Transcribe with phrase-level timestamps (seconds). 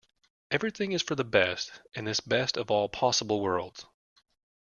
[0.49, 3.85] Everything is for the best in this best of all possible worlds.